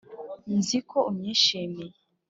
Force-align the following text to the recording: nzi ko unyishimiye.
nzi 0.57 0.77
ko 0.89 0.97
unyishimiye. 1.11 1.95